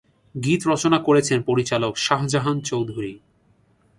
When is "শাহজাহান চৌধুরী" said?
1.97-3.13